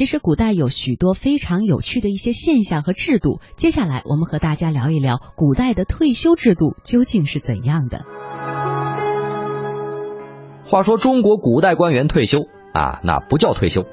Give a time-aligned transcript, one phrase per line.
[0.00, 3.38] 其实古代有许多非常有趣的一些现象和制度。
[3.56, 8.06] 接下来我们和大家聊一聊古代的退休制度究竟是怎样的。
[10.64, 12.38] 话说中国古代官员退休
[12.72, 13.84] 啊，那不叫退休，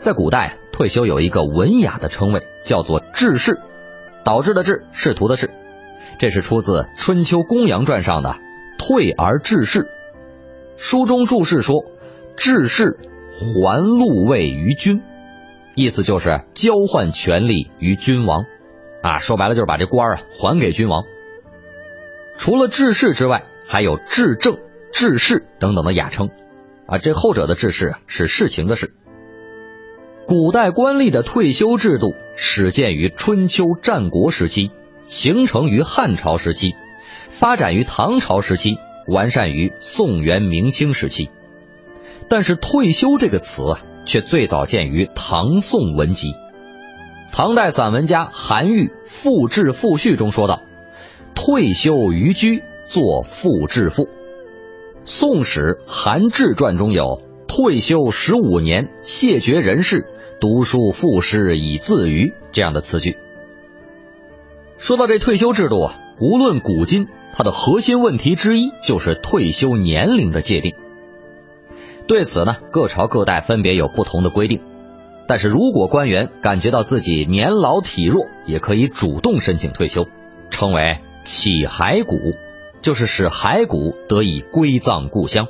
[0.00, 3.60] 在古代退休有一个文雅的称谓，叫做致仕，
[4.24, 5.50] 导致的致，仕途的仕。
[6.18, 8.34] 这是出自《春秋公羊传》上的
[8.78, 9.86] “退而致仕”。
[10.76, 11.84] 书中注释说
[12.36, 12.98] ：“致仕，
[13.38, 15.02] 还禄位于君。”
[15.76, 18.44] 意思就是交换权力于君王，
[19.02, 21.04] 啊，说白了就是把这官啊还给君王。
[22.36, 24.58] 除了致仕之外，还有治政、
[24.92, 26.30] 致仕等等的雅称，
[26.86, 28.92] 啊，这后者的致仕是事情的事。
[30.26, 34.72] 古代官吏的退休制度始建于春秋战国时期。
[35.08, 36.74] 形成于汉朝时期，
[37.28, 41.30] 发展于唐朝时期，完善于宋元明清时期。
[42.28, 46.34] 但是“退休”这个词啊，却最早见于唐宋文集。
[47.32, 50.62] 唐代散文家韩愈《赋志赋序》中说道
[51.34, 54.04] ：“退休于居，作赋志赋。”
[55.04, 60.06] 《宋史·韩志传》中有“退休十五年，谢绝人世，
[60.40, 63.18] 读书赋诗以自娱”这样的词句。
[64.78, 70.74] 说到这退休制度啊，无论古今，它的核心问题之一就是退休年龄的界定。
[72.06, 74.60] 对此呢，各朝各代分别有不同的规定。
[75.28, 80.06] 但是如果官员感觉到自己年老体弱，也可以主动申请退休，
[80.50, 82.14] 称为起骸骨，
[82.80, 85.48] 就是使骸骨得以归葬故乡。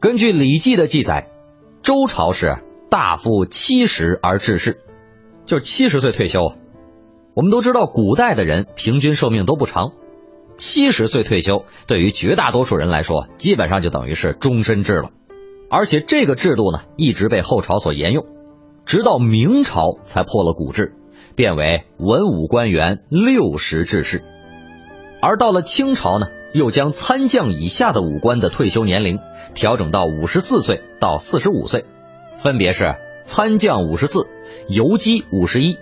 [0.00, 1.30] 根据《礼记》的记载，
[1.82, 2.58] 周朝是
[2.90, 4.80] 大夫七十而致仕，
[5.46, 6.52] 就是七十岁退休。
[7.34, 9.92] 我们都知道，古代的人平均寿命都不长，
[10.58, 15.10] 七十岁退休，对于绝大多数人来说，基本上就等于是终身制了。
[15.70, 18.26] 而且这个制度呢，一直被后朝所沿用，
[18.84, 20.94] 直到明朝才破了古制，
[21.36, 24.24] 变为文武官员六十致仕。
[25.22, 29.20] 而到了清朝呢，又将参将以下的武官的退休年龄
[29.54, 31.84] 调整到五十四岁到四十五岁，
[32.38, 34.26] 分别是参将五十四，
[34.68, 35.78] 游击五十一。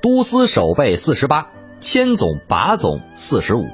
[0.00, 1.48] 都司守备四十八，
[1.80, 3.64] 千总把总四十五，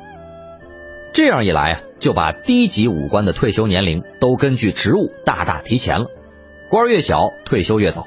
[1.12, 6.06] 这样一来啊，就把低级武官的退休年龄都根据职务大大提前了，
[6.69, 8.06] 官越小退休越早。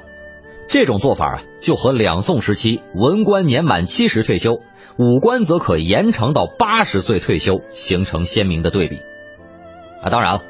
[0.66, 4.60] 这种做法啊，就和两宋时期文官年满七十退休，
[4.96, 9.00] 武官则可延长到八十岁退休形成鲜明的对比。
[10.02, 10.42] 啊，当然了，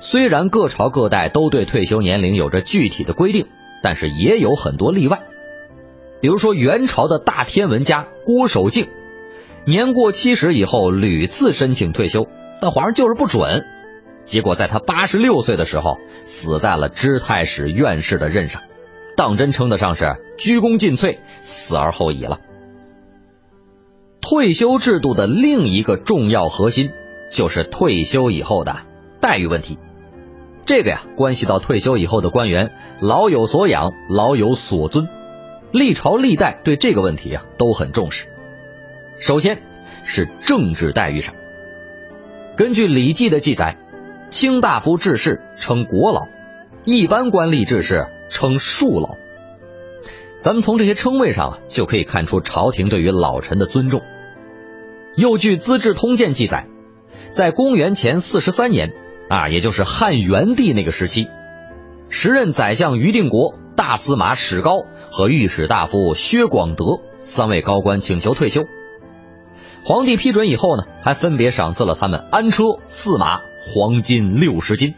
[0.00, 3.48] 虽然各朝各代都对退休年龄有着具体的规定，
[3.82, 5.20] 但是也有很多例外。
[6.22, 8.88] 比如说，元朝的大天文家郭守敬，
[9.66, 12.26] 年过七十以后屡次申请退休，
[12.60, 13.66] 但皇上就是不准。
[14.24, 18.62] 结果在他八十六岁的时候，死在了知太史院士的任上，
[19.16, 22.38] 当真称得上是鞠躬尽瘁，死而后已了。
[24.20, 26.90] 退休制度的另一个重要核心，
[27.32, 28.76] 就是退休以后的
[29.20, 29.78] 待遇问题。
[30.66, 35.08] 这个呀，关系到退休以后的官员老有所养，老有所尊。
[35.72, 38.28] 历朝历代对这个问题啊都很重视。
[39.20, 39.60] 首先
[40.04, 41.34] 是政治待遇上，
[42.56, 43.76] 根据《礼记》的记载，
[44.30, 46.26] 卿大夫致仕称国老，
[46.86, 49.16] 一般官吏致仕称庶老。
[50.38, 54.00] 咱们从这些称谓上啊就可以看出朝廷对于老臣的尊重。
[55.16, 56.66] 又据《资治通鉴》记载，
[57.28, 58.94] 在公元前四十三年
[59.28, 61.28] 啊，也就是汉元帝那个时期，
[62.08, 64.86] 时任宰相于定国、大司马史高。
[65.12, 66.84] 和御史大夫薛广德
[67.24, 68.62] 三位高官请求退休，
[69.90, 74.94] 皇帝批准以后呢，还分别赏赐了他们安车、驷马、黄金六十斤。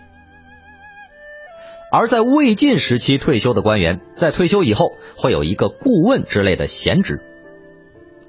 [1.91, 7.23] 而在魏晋时期退休的官员，在退休以后会有一个顾问之类的闲职。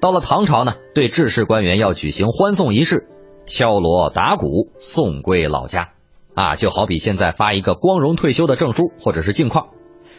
[0.00, 3.08] 到了唐朝呢，对致仕官员要举行欢送仪式，
[3.44, 5.90] 敲锣打鼓送归老家，
[6.32, 9.66] 啊，就好比现在发一个光荣退休的证书或者是镜框。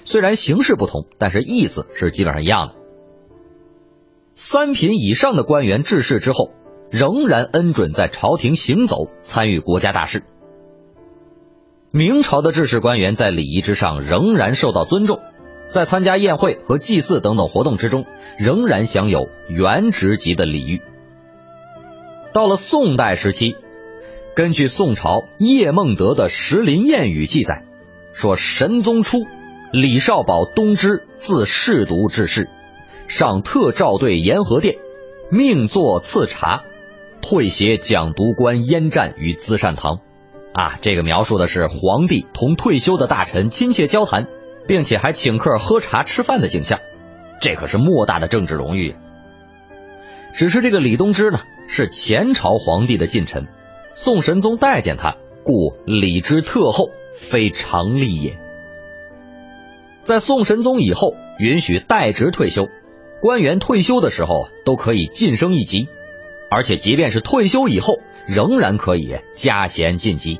[0.04, 2.85] 虽然形式不同，但是意思是基本上一样的。
[4.38, 6.52] 三品以上的官员致仕之后，
[6.92, 10.24] 仍然恩准在朝廷行走，参与国家大事。
[11.90, 15.22] 明朝的致仕官员在礼仪之上仍然受到尊重，
[15.70, 18.06] 在参加宴会和祭祀等等活动之中，
[18.38, 20.82] 仍然享有原职级的礼遇。
[22.34, 23.56] 到了宋代时期，
[24.36, 27.64] 根据宋朝叶梦得的《石林谚语》记载，
[28.12, 29.20] 说神宗初。
[29.72, 32.50] 李少保东之自侍读致仕，
[33.08, 34.78] 上特召对延和殿，
[35.32, 36.64] 命作赐茶，
[37.22, 40.00] 退携讲读官燕战于资善堂。
[40.54, 44.28] 啊，这个描述的是皇帝同退休的大臣亲切交谈，
[44.68, 46.80] 并且还请客喝茶吃饭的景象，
[47.42, 48.96] 这可是莫大的政治荣誉。
[50.34, 53.48] 只是这个李东芝呢，是前朝皇帝的近臣，
[53.96, 58.38] 宋神宗待见他，故礼之特厚，非常例也。
[60.04, 62.68] 在宋神宗以后，允许代职退休，
[63.26, 65.88] 官员退休的时候都可以晋升一级，
[66.52, 67.96] 而且即便是退休以后，
[68.28, 70.40] 仍然可以加衔晋级。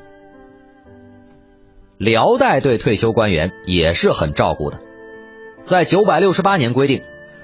[1.98, 4.82] 辽代对退休官员也是很照顾的，
[5.64, 7.02] 在九百六十八年规定，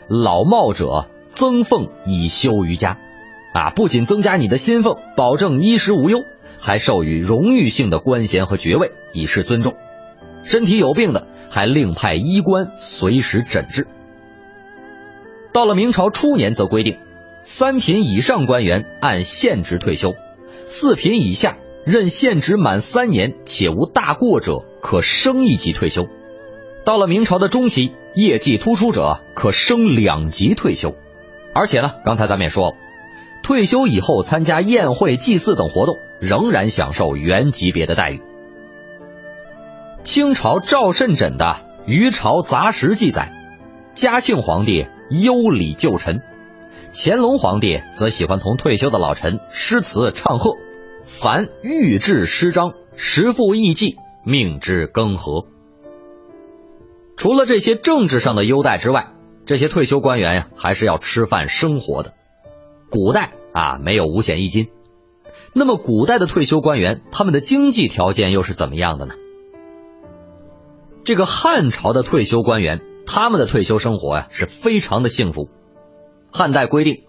[0.07, 1.07] 老耄者。
[1.33, 2.97] 增俸以休于家，
[3.53, 6.19] 啊，不仅增加你的薪俸，保证衣食无忧，
[6.59, 9.73] 还授予荣誉性的官衔和爵位，以示尊重。
[10.43, 13.87] 身体有病的，还另派医官随时诊治。
[15.53, 16.99] 到了明朝初年，则规定，
[17.39, 20.13] 三品以上官员按现职退休，
[20.65, 26.07] 四品以下任现职满三年且无大过者，可升一级退休。
[26.85, 30.95] 到了明朝的中期，业绩突出者可升两级退休。
[31.53, 32.75] 而且呢，刚才咱们也说了，
[33.43, 38.21] 退休以后参加宴会、祭祀等活动，仍然享受原级别的待遇。
[40.03, 41.45] 清朝赵慎缜的
[41.85, 43.33] 《余朝杂识》记载，
[43.93, 46.21] 嘉庆皇帝优礼旧臣，
[46.93, 50.55] 乾隆皇帝则喜欢同退休的老臣诗词唱和，
[51.05, 55.45] 凡御制诗章，时赋艺伎，命之更合。
[57.17, 59.09] 除了这些政治上的优待之外，
[59.45, 62.13] 这些退休官员呀，还是要吃饭生活的。
[62.89, 64.69] 古代啊，没有五险一金，
[65.53, 69.15] 那么古代的退休官员，他们的经济条件又是怎么样的呢？
[71.03, 72.81] 这个汉朝的退休官员，
[73.13, 75.49] 他们的退休生活呀，是非常的幸福。
[76.31, 77.03] 汉代规定，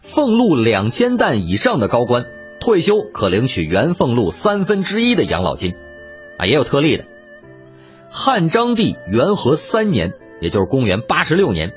[0.00, 2.24] 俸禄两千担以上的高官
[2.58, 5.74] 退休可领取原俸禄三分之一的养老金，
[6.38, 7.04] 啊，也有特例的。
[8.10, 10.14] 汉章帝元和三年。
[10.38, 11.72] 也就是公元八十六年，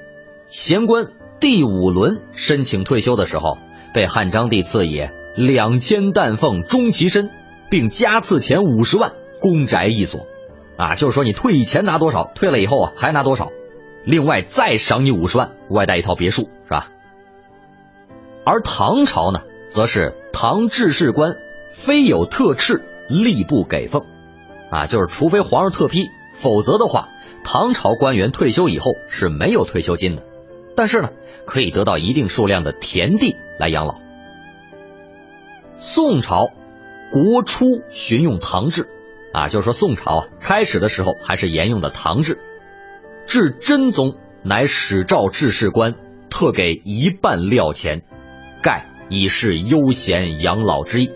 [0.48, 3.58] 贤官第五轮申请退休的时候，
[3.94, 5.08] 被汉章帝赐以
[5.38, 7.30] 两千担俸终其身，
[7.72, 10.28] 并加赐钱五十万，公宅一所。
[10.80, 13.52] 啊，就是说你退以前拿多少，退了以后啊还拿多少，
[14.06, 16.90] 另外再赏你五十万，外带一套别墅，是吧？
[18.46, 21.36] 而唐朝呢，则是唐制士官
[21.74, 24.06] 非有特敕，吏不给俸。
[24.72, 27.10] 啊，就是除非皇上特批，否则的话。
[27.44, 30.24] 唐朝官员退休以后是没有退休金的，
[30.76, 31.10] 但是呢，
[31.46, 33.96] 可以得到一定数量的田地来养老。
[35.80, 36.52] 宋朝
[37.12, 38.88] 国初循用唐制，
[39.34, 42.40] 啊，就是说宋朝啊开始的时候还是沿用的唐制。
[43.28, 45.96] 至真宗乃始诏制事官
[46.30, 48.02] 特给一半料钱，
[48.64, 51.12] 盖以示悠闲养老之意。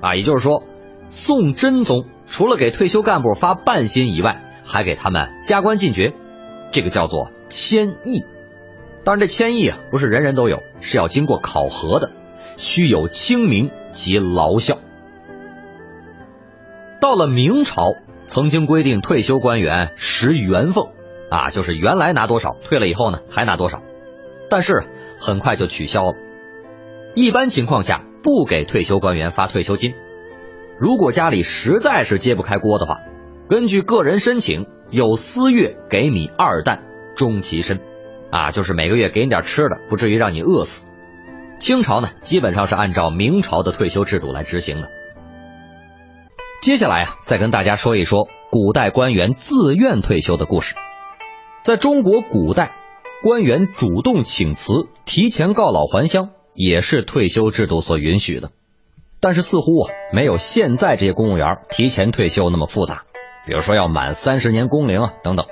[0.00, 0.64] 啊，也就是说，
[1.10, 6.12] 宋真宗除了给退休干部发半薪以外，还给他们加官进爵，
[6.72, 8.24] 这个叫做迁邑。
[9.04, 12.10] 当然，这迁邑啊，不是人人都有，是要经过考核的，
[12.56, 14.78] 须有清明及劳效。
[17.02, 17.88] 到了明朝，
[18.28, 20.92] 曾经规定退休官员食原俸，
[21.30, 23.82] 啊，就是原来拿多少，退了以后呢还拿多少。
[24.48, 24.84] 但是
[25.18, 26.12] 很快就取消了。
[27.16, 29.94] 一般情况下，不给退休官员发退休金。
[30.78, 33.00] 如果家里实在是揭不开锅的话。
[33.48, 36.84] 根据个人申请，有私月给米二担，
[37.16, 37.80] 终其身，
[38.30, 40.86] 啊，就是每个月给你点吃的，不至于让你饿死。
[41.58, 44.88] 清朝呢，基本上是按照明朝的退休制度来执行的。
[46.62, 50.76] 接下来啊，再跟大家说一说古代官员自愿退休的故事。
[51.64, 52.70] 在中国古代，
[53.24, 58.52] 官员主动请辞、提前告老还乡，也是退休制度所允许的。
[59.18, 63.02] 但是似乎啊，没有现在这些公务员提前退休那么复杂。
[63.44, 65.46] 比如说要满三十年工龄啊，等等。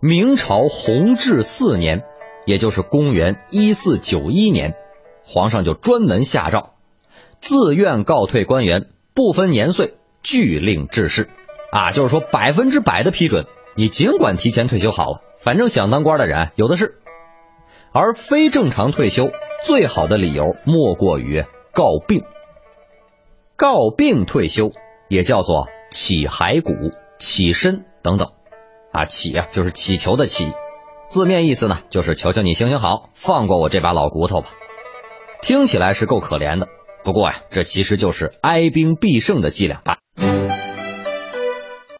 [0.00, 2.02] 明朝弘治四年，
[2.44, 4.74] 也就是公元一四九一年，
[5.24, 6.70] 皇上就专门下诏，
[7.38, 11.28] 自愿告退官员，不分年岁，俱令致仕。
[11.70, 16.96] 啊，就是说百分之百的批准，你尽管提前退休好了，反正想当官的人有的是。
[17.92, 19.30] 而非正常退休，
[19.64, 22.24] 最好的理由莫过于告病。
[23.56, 24.72] 告病退休，
[25.08, 25.68] 也叫做。
[25.92, 26.72] 起骸骨、
[27.18, 28.28] 起身等等，
[28.92, 30.50] 啊，起啊就是乞求的乞，
[31.04, 34.48] 字面意思呢就是求求你行行好，放过我这把老骨头吧。
[35.42, 36.68] 听起来是够可怜的，
[37.04, 39.98] 不过啊，这其实就是哀兵必胜的伎俩吧。